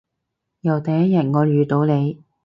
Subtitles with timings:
[0.61, 2.23] 由第一日我遇到你